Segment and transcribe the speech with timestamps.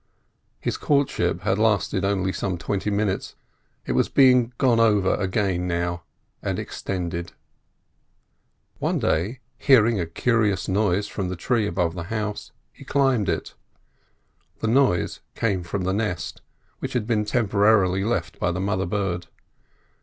[0.59, 3.35] His courtship had lasted only some twenty minutes;
[3.85, 6.01] it was being gone over again now,
[6.41, 7.33] and extended.
[8.79, 13.53] One day, hearing a curious noise from the tree above the house, he climbed it.
[14.61, 16.41] The noise came from the nest,
[16.79, 19.27] which had been temporarily left by the mother bird.